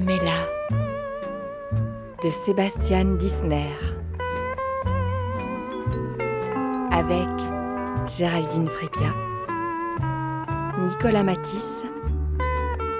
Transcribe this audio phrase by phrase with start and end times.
[0.00, 0.48] Pamela
[2.22, 3.68] de Sébastien Disner
[6.90, 7.28] avec
[8.06, 9.12] Géraldine Frépia,
[10.78, 11.84] Nicolas Matisse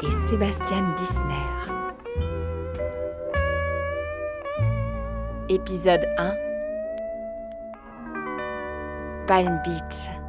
[0.02, 1.72] et Sébastien Disner.
[5.48, 6.34] Épisode 1
[9.26, 10.19] Palm Beach.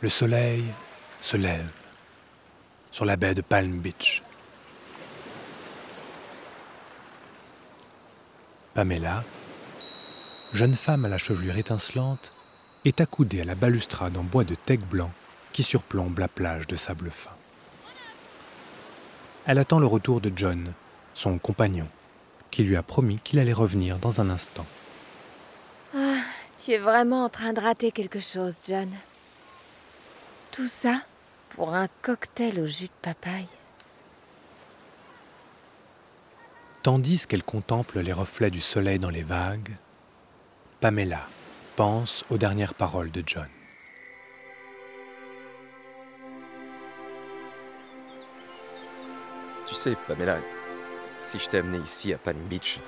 [0.00, 0.64] Le soleil
[1.20, 1.66] se lève
[2.92, 4.22] sur la baie de Palm Beach.
[8.74, 9.24] Pamela,
[10.52, 12.30] jeune femme à la chevelure étincelante,
[12.84, 15.10] est accoudée à la balustrade en bois de teck blanc
[15.52, 17.34] qui surplombe la plage de sable fin.
[19.46, 20.74] Elle attend le retour de John,
[21.14, 21.88] son compagnon,
[22.52, 24.66] qui lui a promis qu'il allait revenir dans un instant.
[25.96, 26.20] Ah,
[26.64, 28.88] tu es vraiment en train de rater quelque chose, John.
[30.58, 31.02] Tout ça
[31.50, 33.46] pour un cocktail au jus de papaye.
[36.82, 39.76] Tandis qu'elle contemple les reflets du soleil dans les vagues,
[40.80, 41.20] Pamela
[41.76, 43.46] pense aux dernières paroles de John.
[49.64, 50.38] Tu sais, Pamela,
[51.18, 52.80] si je t'ai amené ici à Palm Beach,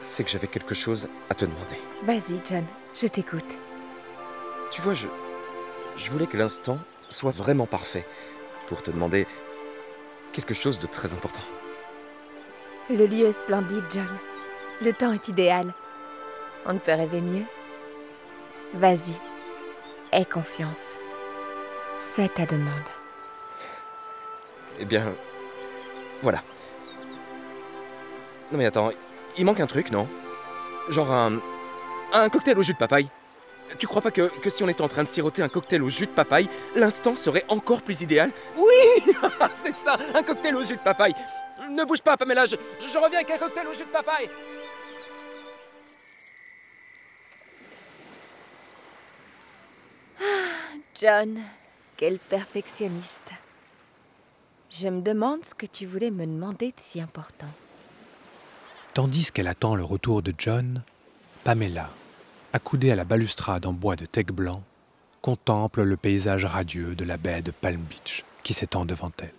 [0.00, 1.76] c'est que j'avais quelque chose à te demander.
[2.04, 3.58] Vas-y, John, je t'écoute.
[4.70, 5.08] Tu vois, je,
[5.96, 8.06] je voulais que l'instant soit vraiment parfait
[8.68, 9.26] pour te demander
[10.32, 11.42] quelque chose de très important.
[12.90, 14.08] Le lieu est splendide, John.
[14.80, 15.72] Le temps est idéal.
[16.66, 17.44] On ne peut rêver mieux.
[18.74, 19.18] Vas-y,
[20.12, 20.94] aie confiance.
[22.00, 22.88] Fais ta demande.
[24.78, 25.14] Eh bien,
[26.22, 26.42] voilà.
[28.52, 28.90] Non mais attends,
[29.36, 30.08] il manque un truc, non?
[30.88, 31.40] Genre un,
[32.12, 33.08] un cocktail au jus de papaye.
[33.78, 35.88] Tu crois pas que, que si on était en train de siroter un cocktail au
[35.88, 38.30] jus de papaye, l'instant serait encore plus idéal?
[38.56, 39.14] Oui
[39.62, 41.12] C'est ça, un cocktail au jus de papaye.
[41.70, 44.28] Ne bouge pas, Pamela, je, je reviens avec un cocktail au jus de papaye.
[50.98, 51.38] John,
[51.96, 53.32] quel perfectionniste.
[54.70, 57.46] Je me demande ce que tu voulais me demander de si important.
[58.94, 60.82] Tandis qu'elle attend le retour de John,
[61.44, 61.90] Pamela,
[62.56, 64.62] accoudée à la balustrade en bois de teck blanc,
[65.20, 69.34] contemple le paysage radieux de la baie de Palm Beach qui s'étend devant elle.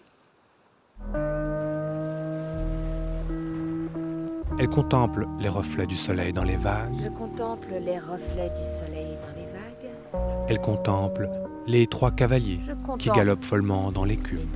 [4.60, 9.18] Elle contemple les reflets du soleil dans les vagues, Je contemple les reflets du soleil
[9.26, 10.46] dans les vagues.
[10.48, 11.30] elle contemple
[11.66, 12.60] les trois cavaliers
[13.00, 14.48] qui galopent follement dans l'écume,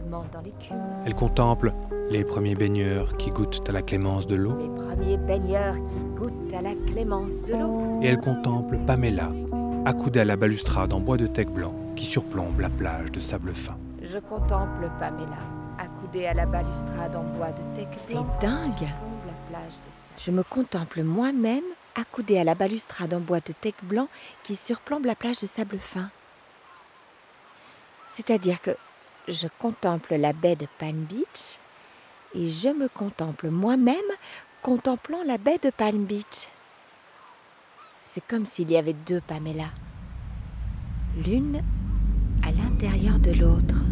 [0.00, 0.80] dans l'écume.
[1.04, 1.72] elle contemple
[2.10, 6.52] les premiers baigneurs qui goûtent à la clémence de l'eau, Les premiers baigneurs qui goûtent
[6.54, 8.00] à la clémence de l'eau.
[8.02, 9.30] et elle contemple Pamela,
[9.84, 13.52] accoudée à la balustrade en bois de teck blanc qui surplombe la plage de sable
[13.54, 13.76] fin.
[14.02, 15.38] Je contemple Pamela,
[15.78, 18.60] accoudée à la balustrade en bois de teck C'est blanc qui dingue.
[18.78, 20.18] surplombe la plage de sable.
[20.18, 21.64] Je me contemple moi-même
[21.94, 24.08] accoudée à la balustrade en bois de teck blanc
[24.42, 26.08] qui surplombe la plage de sable fin.
[28.08, 28.70] C'est-à-dire que
[29.28, 31.58] je contemple la baie de Palm Beach
[32.34, 33.96] et je me contemple moi-même
[34.62, 36.48] contemplant la baie de Palm Beach.
[38.00, 39.70] C'est comme s'il y avait deux Pamela.
[41.26, 41.62] L'une
[42.42, 43.84] à l'intérieur de l'autre.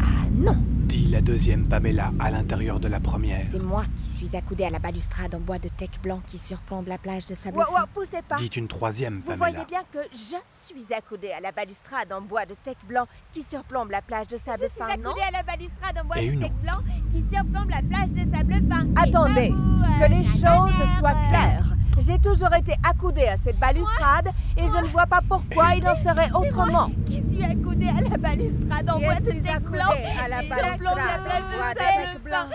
[0.00, 0.56] Ah non
[0.94, 3.44] Dit la deuxième Pamela à l'intérieur de la première.
[3.50, 6.86] C'est moi qui suis accoudée à la balustrade en bois de teck blanc qui surplombe
[6.86, 7.80] la plage de sable Wow, fin.
[7.80, 9.50] wow, poussez pas Dit une troisième Vous Pamela.
[9.50, 13.42] voyez bien que je suis accoudée à la balustrade en bois de teck blanc qui
[13.42, 16.52] surplombe la plage de sable fin, non à la balustrade en bois Et de teck
[16.62, 16.78] blanc
[17.10, 18.86] qui surplombe la plage de sable fin.
[18.94, 21.73] Attendez, j'avoue, que euh, les choses soient euh, claires.
[21.98, 25.94] J'ai toujours été accoudée à cette balustrade et je ne vois pas pourquoi il en
[25.94, 26.90] serait autrement.
[27.06, 29.94] Qui suis accoudée à la balustrade en Je bois de suis teck accoudée blanc
[30.24, 32.46] à la balustrade surplombe la plage en bois de blanc.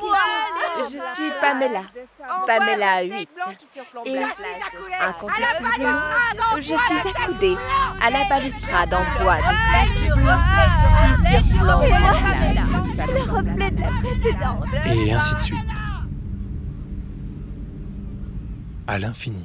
[0.00, 0.16] Moi,
[0.84, 1.82] Je suis Pamela.
[2.46, 3.28] Pamela 8.
[4.06, 4.18] Et
[5.00, 6.00] incontestablement,
[6.56, 7.56] je suis accoudée
[8.02, 9.42] à la balustrade en bois de
[9.72, 10.40] teck blanc
[11.06, 14.64] qui surplombe la plage de sable le reflet de la précédente.
[14.86, 15.85] Et ainsi de suite.
[18.88, 19.44] À l'infini.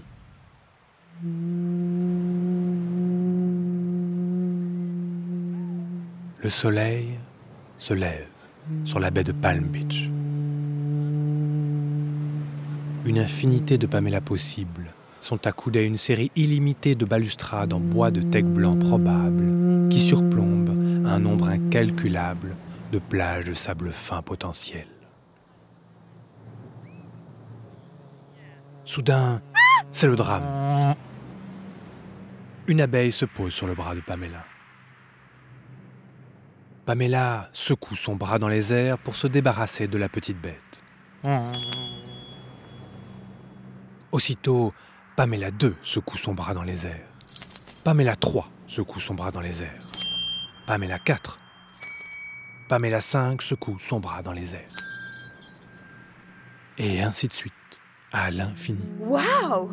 [6.43, 7.07] Le soleil
[7.79, 8.27] se lève
[8.85, 10.09] sur la baie de Palm Beach.
[13.05, 14.91] Une infinité de Pamela possibles
[15.21, 19.99] sont accoudées à une série illimitée de balustrades en bois de teck blanc probable qui
[19.99, 20.77] surplombent
[21.07, 22.55] un nombre incalculable
[22.91, 25.00] de plages de sable fin potentielles.
[28.91, 29.41] Soudain,
[29.93, 30.97] C'est le drame.
[32.67, 34.43] Une abeille se pose sur le bras de Pamela.
[36.85, 40.83] Pamela secoue son bras dans les airs pour se débarrasser de la petite bête.
[44.11, 44.73] Aussitôt,
[45.15, 47.07] Pamela 2 secoue son bras dans les airs.
[47.85, 49.87] Pamela 3 secoue son bras dans les airs.
[50.67, 51.39] Pamela 4.
[52.67, 54.67] Pamela 5 secoue son bras dans les airs.
[56.77, 57.53] Et ainsi de suite,
[58.11, 58.79] à l'infini.
[58.99, 59.71] Waouh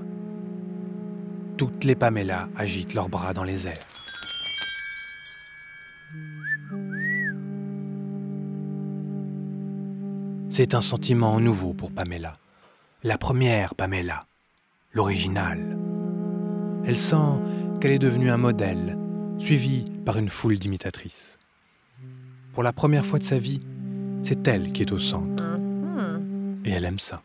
[1.56, 3.86] Toutes les Pamela agitent leurs bras dans les airs.
[10.50, 12.36] C'est un sentiment nouveau pour Pamela.
[13.04, 14.24] La première Pamela,
[14.92, 15.78] l'originale.
[16.84, 17.16] Elle sent
[17.80, 18.98] qu'elle est devenue un modèle,
[19.38, 21.38] suivie par une foule d'imitatrices.
[22.54, 23.60] Pour la première fois de sa vie,
[24.24, 25.42] c'est elle qui est au centre.
[25.42, 26.62] Mhm.
[26.64, 27.22] Et elle aime ça.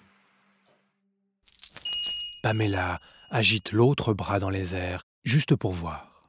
[2.43, 2.99] Pamela
[3.29, 6.27] agite l'autre bras dans les airs, juste pour voir.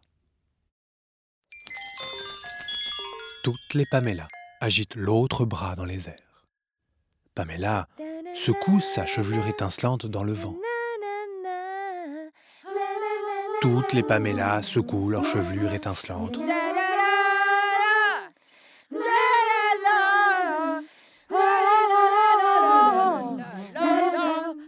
[3.42, 4.28] Toutes les Pamela
[4.60, 6.46] agitent l'autre bras dans les airs.
[7.34, 7.88] Pamela
[8.32, 10.54] secoue sa chevelure étincelante dans le vent.
[13.60, 16.38] Toutes les Pamela secouent leur chevelure étincelante.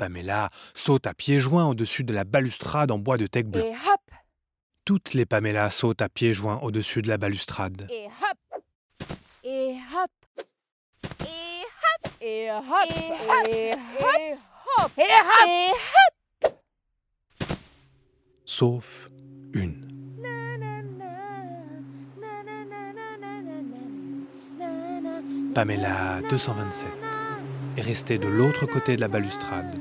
[0.06, 3.64] Pamela saute à pieds joints au-dessus de la balustrade en bois de teck blanc.
[3.64, 4.00] Et hop
[4.84, 7.88] Toutes les Pamela sautent à pieds joints au-dessus de la balustrade.
[7.90, 8.62] Et hop
[9.42, 10.10] Et hop
[11.20, 12.60] Et hop Et hop
[13.48, 14.34] Et hop Et
[14.78, 15.72] hop Et
[16.44, 16.52] hop
[18.44, 19.10] Sauf
[19.54, 19.82] une.
[25.52, 26.86] Pamela 227
[27.76, 29.74] est restée de l'autre côté de la balustrade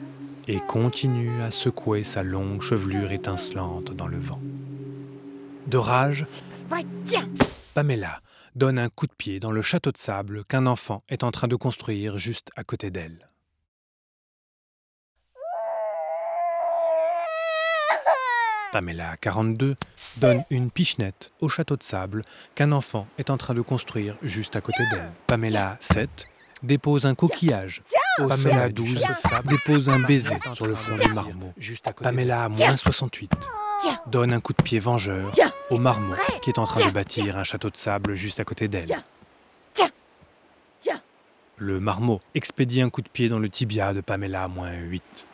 [0.47, 4.39] et continue à secouer sa longue chevelure étincelante dans le vent.
[5.67, 6.25] De rage,
[7.73, 8.21] Pamela
[8.55, 11.47] donne un coup de pied dans le château de sable qu'un enfant est en train
[11.47, 13.29] de construire juste à côté d'elle.
[18.71, 19.75] Pamela 42
[20.17, 22.23] donne une pichenette au château de sable
[22.55, 25.11] qu'un enfant est en train de construire juste à côté d'elle.
[25.27, 26.09] Pamela 7
[26.61, 27.83] dépose un coquillage.
[28.17, 29.47] Pamela sommet du 12 château de sable.
[29.49, 31.53] dépose un baiser sur le front du marmot.
[31.57, 31.93] Juste à.
[31.93, 33.31] Pamela moins 68
[33.81, 33.99] Tiens.
[34.07, 35.31] donne un coup de pied vengeur
[35.69, 38.67] au marmot qui est en train de bâtir un château de sable juste à côté
[38.67, 38.85] d'elle.
[38.85, 39.03] Tiens.
[39.73, 39.91] Tiens.
[40.79, 41.01] Tiens.
[41.57, 45.27] Le marmot expédie un coup de pied dans le tibia de Pamela moins 8.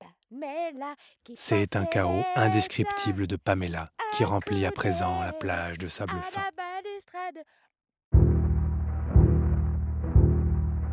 [0.00, 0.94] À Pamela
[1.24, 6.12] qui C'est un chaos indescriptible de Pamela qui remplit à présent la plage de sable
[6.22, 6.42] fin.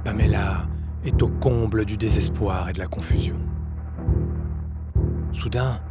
[0.04, 0.68] Pamela
[1.04, 3.38] est au comble du désespoir et de la confusion.
[5.34, 5.82] Soudain,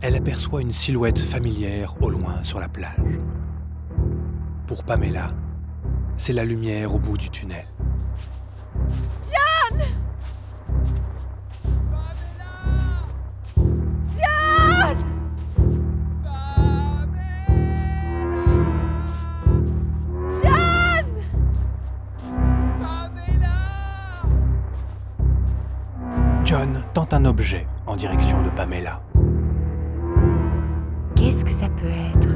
[0.00, 3.18] elle aperçoit une silhouette familière au loin sur la plage.
[4.66, 5.32] Pour Pamela,
[6.16, 7.66] c'est la lumière au bout du tunnel.
[27.32, 29.00] Objet en direction de Pamela.
[31.16, 32.34] Qu'est-ce que ça peut être?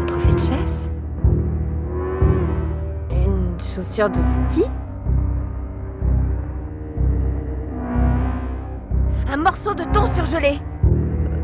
[0.00, 0.90] Un trophée de chasse?
[3.10, 4.64] Une chaussure de ski?
[9.30, 10.58] Un morceau de thon surgelé?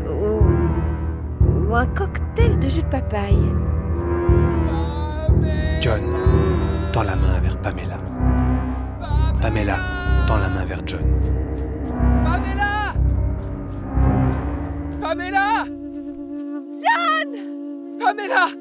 [0.09, 3.53] ou, ou un cocktail de jus de papaye?
[5.83, 6.03] John
[6.93, 7.99] tend la main vers Pamela.
[9.43, 9.77] Pamela
[10.27, 11.05] tend la main vers John.
[15.09, 15.65] Pamela!
[16.85, 17.29] John!
[17.99, 18.53] Pamela!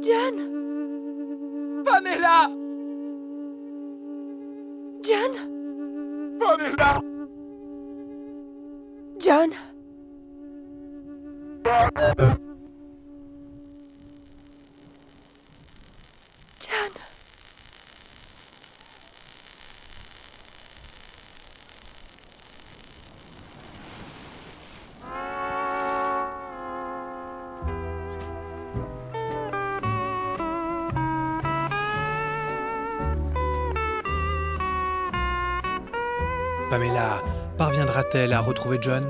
[0.00, 0.34] John!
[1.84, 2.48] Pamela!
[5.02, 5.32] John!
[6.40, 7.02] Pamela!
[9.18, 9.54] John
[36.74, 37.22] Pamela
[37.56, 39.08] parviendra-t-elle à retrouver John?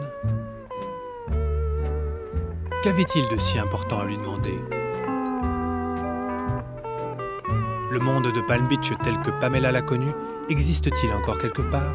[2.82, 4.60] Qu'avait-il de si important à lui demander?
[7.90, 10.12] Le monde de Palm Beach tel que Pamela l'a connu
[10.50, 11.94] existe-t-il encore quelque part?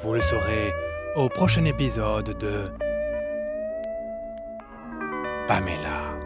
[0.00, 0.72] Vous le saurez
[1.14, 2.64] au prochain épisode de
[5.46, 6.17] Pamela.